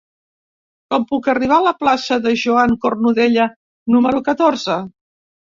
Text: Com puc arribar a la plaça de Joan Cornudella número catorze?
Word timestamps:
Com 0.93 1.03
puc 1.11 1.29
arribar 1.33 1.59
a 1.63 1.67
la 1.67 1.73
plaça 1.83 2.17
de 2.25 2.33
Joan 2.45 2.75
Cornudella 2.87 3.47
número 3.97 4.27
catorze? 4.31 4.81